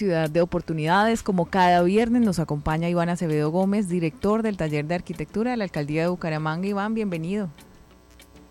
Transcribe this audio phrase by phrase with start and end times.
[0.00, 1.22] Ciudad de Oportunidades.
[1.22, 5.64] Como cada viernes nos acompaña Iván Acevedo Gómez, director del taller de arquitectura de la
[5.64, 6.66] Alcaldía de Bucaramanga.
[6.66, 7.50] Iván, bienvenido.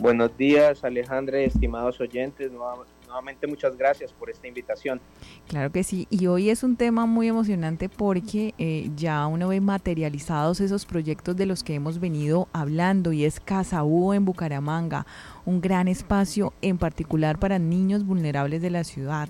[0.00, 2.50] Buenos días, Alejandra, estimados oyentes.
[2.50, 5.00] Nuevamente muchas gracias por esta invitación.
[5.46, 9.60] Claro que sí, y hoy es un tema muy emocionante porque eh, ya uno ve
[9.60, 15.06] materializados esos proyectos de los que hemos venido hablando y es Casa en Bucaramanga,
[15.46, 19.28] un gran espacio en particular para niños vulnerables de la ciudad.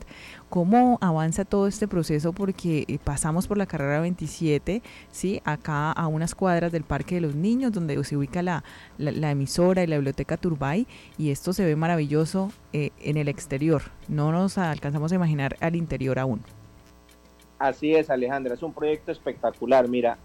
[0.49, 2.33] ¿Cómo avanza todo este proceso?
[2.33, 4.83] Porque eh, pasamos por la carrera 27,
[5.13, 5.41] ¿sí?
[5.45, 8.65] acá a unas cuadras del Parque de los Niños, donde se ubica la,
[8.99, 10.87] la, emisora y la biblioteca Turbay,
[11.19, 13.83] y esto se ve maravilloso eh, en el exterior.
[14.09, 16.41] No nos alcanzamos a imaginar al interior aún.
[17.59, 19.89] Así es, Alejandra, es un proyecto espectacular.
[19.89, 20.19] Mira,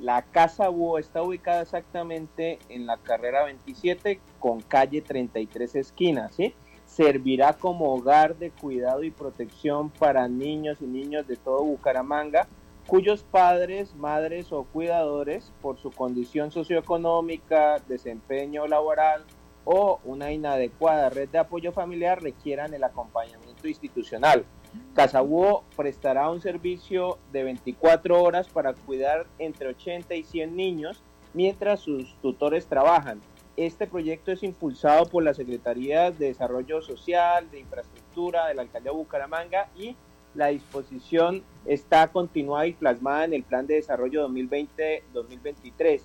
[0.00, 6.54] la Casa Búho está ubicada exactamente en la carrera 27 con calle 33 esquinas, ¿sí?
[6.86, 12.48] Servirá como hogar de cuidado y protección para niños y niños de todo Bucaramanga,
[12.86, 19.24] cuyos padres, madres o cuidadores, por su condición socioeconómica, desempeño laboral
[19.64, 24.44] o una inadecuada red de apoyo familiar requieran el acompañamiento institucional.
[24.94, 31.02] Casabúo prestará un servicio de 24 horas para cuidar entre 80 y 100 niños
[31.34, 33.20] mientras sus tutores trabajan.
[33.56, 38.92] Este proyecto es impulsado por la Secretaría de Desarrollo Social, de Infraestructura de la Alcaldía
[38.92, 39.96] de Bucaramanga y
[40.34, 46.02] la disposición está continuada y plasmada en el Plan de Desarrollo 2020-2023.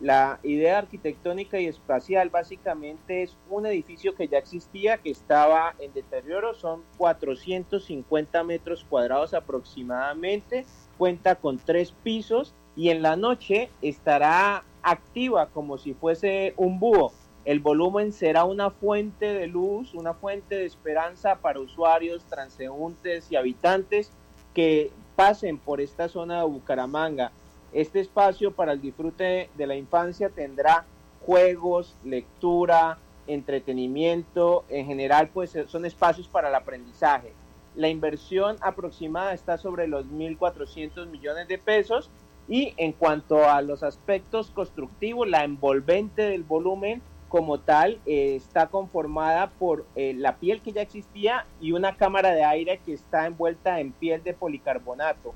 [0.00, 5.92] La idea arquitectónica y espacial básicamente es un edificio que ya existía, que estaba en
[5.92, 10.64] deterioro, son 450 metros cuadrados aproximadamente,
[10.98, 17.12] cuenta con tres pisos y en la noche estará activa como si fuese un búho.
[17.44, 23.36] El volumen será una fuente de luz, una fuente de esperanza para usuarios, transeúntes y
[23.36, 24.12] habitantes
[24.54, 27.32] que pasen por esta zona de Bucaramanga.
[27.72, 30.86] Este espacio para el disfrute de la infancia tendrá
[31.24, 37.32] juegos, lectura, entretenimiento, en general pues son espacios para el aprendizaje.
[37.74, 42.10] La inversión aproximada está sobre los 1.400 millones de pesos
[42.48, 48.68] y en cuanto a los aspectos constructivos, la envolvente del volumen como tal eh, está
[48.68, 53.26] conformada por eh, la piel que ya existía y una cámara de aire que está
[53.26, 55.34] envuelta en piel de policarbonato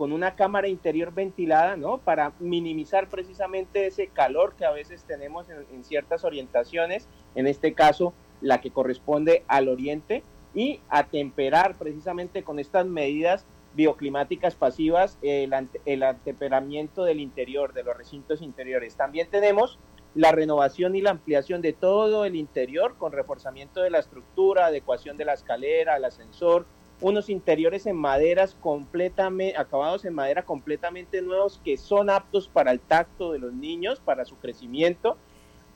[0.00, 1.98] con una cámara interior ventilada, ¿no?
[1.98, 8.14] Para minimizar precisamente ese calor que a veces tenemos en, ciertas orientaciones, en este caso
[8.40, 10.22] la que corresponde al oriente,
[10.54, 13.44] y atemperar precisamente con estas medidas
[13.74, 15.52] bioclimáticas pasivas el,
[15.84, 18.96] el atemperamiento del interior, de los recintos interiores.
[18.96, 19.78] También tenemos
[20.14, 25.18] la renovación y la ampliación de todo el interior con reforzamiento de la estructura, adecuación
[25.18, 26.64] de la escalera, el ascensor,
[27.00, 32.80] unos interiores en maderas completamente, acabados en madera completamente nuevos que son aptos para el
[32.80, 35.16] tacto de los niños, para su crecimiento,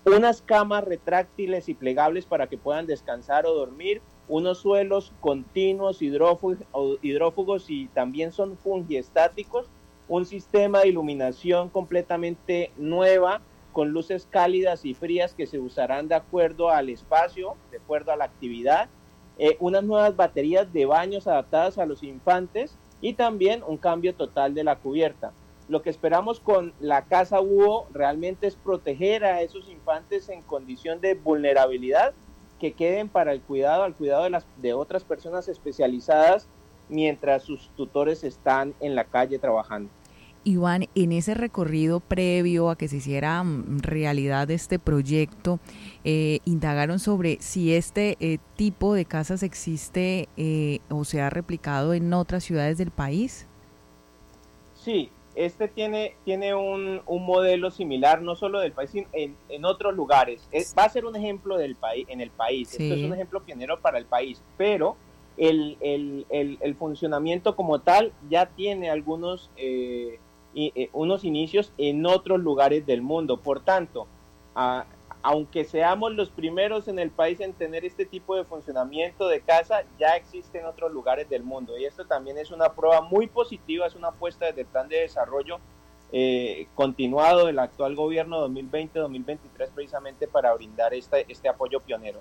[0.04, 7.70] unas camas retráctiles y plegables para que puedan descansar o dormir, unos suelos continuos, hidrófugos
[7.70, 9.66] y también son fungiestáticos,
[10.08, 13.40] un sistema de iluminación completamente nueva
[13.72, 18.16] con luces cálidas y frías que se usarán de acuerdo al espacio, de acuerdo a
[18.16, 18.88] la actividad,
[19.38, 24.54] eh, unas nuevas baterías de baños adaptadas a los infantes y también un cambio total
[24.54, 25.32] de la cubierta.
[25.68, 31.00] Lo que esperamos con la casa Búho realmente es proteger a esos infantes en condición
[31.00, 32.12] de vulnerabilidad
[32.60, 36.48] que queden para el cuidado, al cuidado de, las, de otras personas especializadas
[36.88, 39.90] mientras sus tutores están en la calle trabajando.
[40.44, 45.58] Iván, en ese recorrido previo a que se hiciera mm, realidad este proyecto,
[46.04, 51.94] eh, indagaron sobre si este eh, tipo de casas existe eh, o se ha replicado
[51.94, 53.46] en otras ciudades del país.
[54.74, 60.48] Sí, este tiene, tiene un, modelo similar, no solo del país, sino en, otros lugares.
[60.78, 62.72] va a ser un ejemplo del país, en el país.
[62.72, 64.96] Esto es un ejemplo pionero para el país, pero
[65.36, 65.76] el,
[66.30, 70.20] el funcionamiento como tal ya tiene algunos eh,
[70.92, 73.38] unos inicios en otros lugares del mundo.
[73.38, 74.06] Por tanto,
[75.24, 79.84] aunque seamos los primeros en el país en tener este tipo de funcionamiento de casa,
[79.98, 81.78] ya existe en otros lugares del mundo.
[81.78, 85.00] Y esto también es una prueba muy positiva, es una apuesta desde el plan de
[85.00, 85.60] desarrollo
[86.12, 92.20] eh, continuado del actual gobierno 2020-2023 precisamente para brindar este, este apoyo pionero.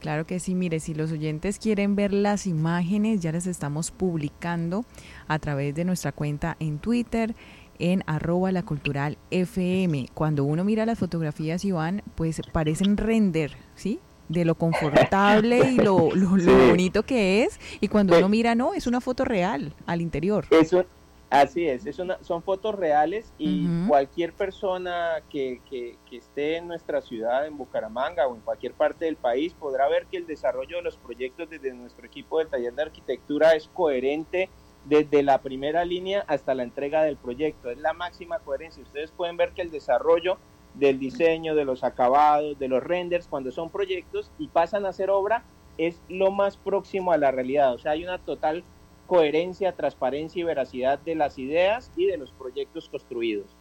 [0.00, 4.84] Claro que sí, mire, si los oyentes quieren ver las imágenes, ya las estamos publicando
[5.26, 7.34] a través de nuestra cuenta en Twitter,
[7.80, 10.08] en arroba la cultural FM.
[10.14, 13.98] Cuando uno mira las fotografías, Iván, pues parecen render, ¿sí?
[14.28, 16.28] De lo confortable y lo, lo,
[16.68, 17.58] bonito que es.
[17.80, 20.46] Y cuando uno mira, no, es una foto real al interior.
[20.50, 20.84] Eso,
[21.30, 26.68] así es, es una, son fotos reales y cualquier persona que, que, que esté en
[26.68, 30.76] nuestra ciudad, en Bucaramanga o en cualquier parte del país, podrá ver que el desarrollo
[30.78, 34.48] de los proyectos desde nuestro equipo del taller de arquitectura es coherente
[34.84, 37.70] desde la primera línea hasta la entrega del proyecto.
[37.70, 38.82] Es la máxima coherencia.
[38.82, 40.38] Ustedes pueden ver que el desarrollo
[40.74, 45.10] del diseño, de los acabados, de los renders, cuando son proyectos y pasan a ser
[45.10, 45.44] obra,
[45.76, 47.74] es lo más próximo a la realidad.
[47.74, 48.64] O sea, hay una total
[49.08, 53.56] coherencia, transparencia y veracidad de las ideas y de los proyectos construidos.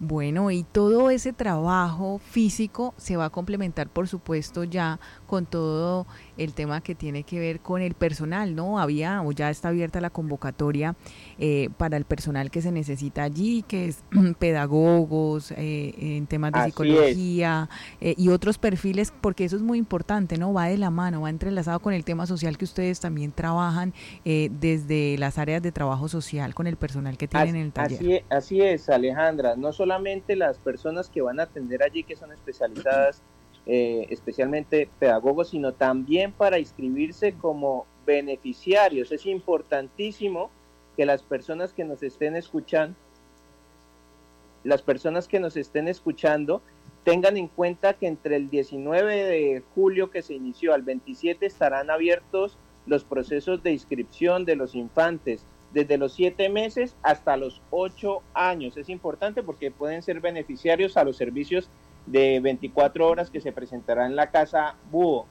[0.00, 6.06] Bueno, y todo ese trabajo físico se va a complementar, por supuesto, ya con todo
[6.36, 8.78] el tema que tiene que ver con el personal, ¿no?
[8.78, 10.96] Había o ya está abierta la convocatoria
[11.38, 14.04] eh, para el personal que se necesita allí, que es
[14.38, 17.68] pedagogos, eh, en temas de psicología
[18.00, 20.52] eh, y otros perfiles, porque eso es muy importante, ¿no?
[20.52, 23.92] Va de la mano, va entrelazado con el tema social que ustedes también trabajan
[24.24, 27.98] desde las áreas de trabajo social con el personal que tienen en el taller.
[27.98, 32.32] Así, así es, Alejandra, no solamente las personas que van a atender allí, que son
[32.32, 33.20] especializadas
[33.66, 39.12] eh, especialmente pedagogos, sino también para inscribirse como beneficiarios.
[39.12, 40.50] Es importantísimo
[40.96, 42.96] que las personas que nos estén escuchando,
[44.62, 46.62] las personas que nos estén escuchando,
[47.04, 51.90] tengan en cuenta que entre el 19 de julio que se inició al 27 estarán
[51.90, 52.56] abiertos
[52.86, 58.76] los procesos de inscripción de los infantes desde los 7 meses hasta los 8 años.
[58.76, 61.68] Es importante porque pueden ser beneficiarios a los servicios
[62.06, 65.26] de 24 horas que se presentará en la casa Búho.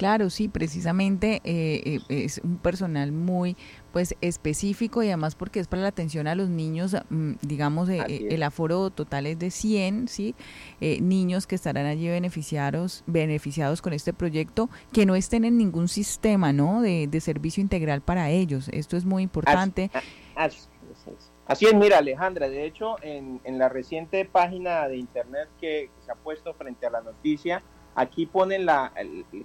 [0.00, 3.54] Claro, sí, precisamente eh, eh, es un personal muy
[3.92, 8.28] pues específico y además porque es para la atención a los niños, mm, digamos, eh,
[8.30, 10.34] el aforo total es de 100, ¿sí?
[10.80, 16.54] niños que estarán allí beneficiados, beneficiados con este proyecto, que no estén en ningún sistema,
[16.54, 16.80] ¿no?
[16.80, 18.70] De, servicio integral para ellos.
[18.70, 19.90] Esto es muy importante.
[20.34, 26.14] Así es, mira Alejandra, de hecho en, la reciente página de internet que, se ha
[26.14, 27.62] puesto frente a la noticia,
[27.94, 28.92] aquí ponen la,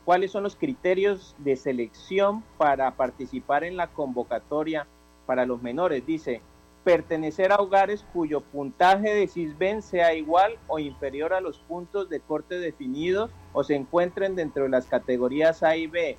[0.03, 4.87] cuáles son los criterios de selección para participar en la convocatoria
[5.25, 6.05] para los menores.
[6.05, 6.41] Dice,
[6.83, 12.19] pertenecer a hogares cuyo puntaje de CISBEN sea igual o inferior a los puntos de
[12.19, 16.17] corte definidos o se encuentren dentro de las categorías A y B,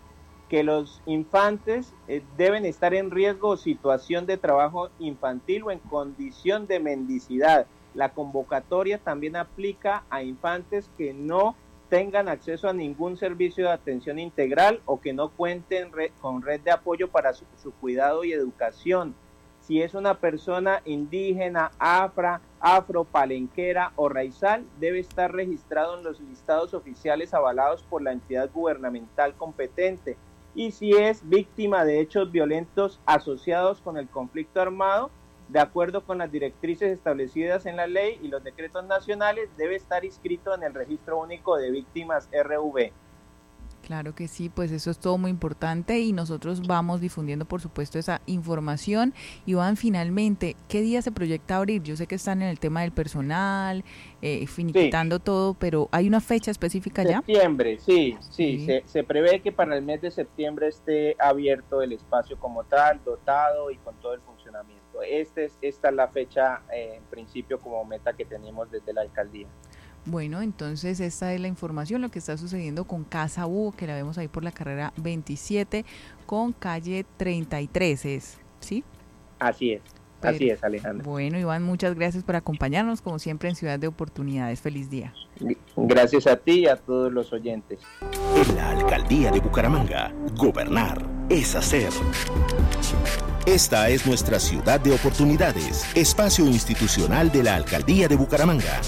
[0.49, 5.79] que los infantes eh, deben estar en riesgo o situación de trabajo infantil o en
[5.79, 7.67] condición de mendicidad.
[7.95, 11.55] La convocatoria también aplica a infantes que no
[11.89, 15.91] tengan acceso a ningún servicio de atención integral o que no cuenten
[16.21, 17.45] con red de apoyo para su,
[17.81, 19.15] cuidado y educación.
[19.61, 26.21] Si es una persona indígena, afra, afro, palenquera o raizal, debe estar registrado en los
[26.21, 30.17] listados oficiales avalados por la entidad gubernamental competente
[30.55, 35.11] y si es víctima de hechos violentos asociados con el conflicto armado,
[35.49, 40.05] de acuerdo con las directrices establecidas en la ley y los decretos nacionales, debe estar
[40.05, 42.93] inscrito en el Registro Único de Víctimas RV.
[43.87, 48.01] Claro que sí, pues eso es todo muy importante y nosotros vamos difundiendo, por supuesto,
[48.01, 49.15] esa información.
[49.47, 51.85] Iván, finalmente, ¿qué día se proyecta abrir?
[51.85, 53.85] Yo sé que están en el tema del personal,
[54.23, 57.19] eh, finiquitando todo, pero ¿hay una fecha específica ya?
[57.19, 61.93] Septiembre, sí, sí, Se, se, prevé que para el mes de septiembre esté abierto el
[61.93, 65.01] espacio como tal, dotado y con todo el funcionamiento.
[65.01, 69.03] Este es, esta es la fecha, eh, en principio, como meta que tenemos desde la
[69.03, 69.47] alcaldía.
[70.07, 73.95] Bueno, entonces esta es la información, lo que está sucediendo con Casa U, que la
[73.95, 75.85] vemos ahí por la carrera 27
[76.27, 78.39] con calle 33, ¿es?
[78.61, 78.85] ¿Sí?
[79.41, 79.83] Así es.
[80.23, 81.05] Así es, Alejandro.
[81.09, 84.61] Bueno, Iván, muchas gracias por acompañarnos, como siempre, en Ciudad de Oportunidades.
[84.61, 85.13] Feliz día.
[85.77, 87.81] Gracias a ti y a todos los oyentes.
[88.35, 91.91] En la Alcaldía de Bucaramanga, gobernar es hacer.
[93.45, 98.81] Esta es nuestra Ciudad de Oportunidades, espacio institucional de la Alcaldía de Bucaramanga.